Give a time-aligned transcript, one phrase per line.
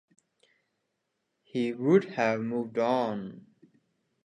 [1.43, 3.45] He would have moved on.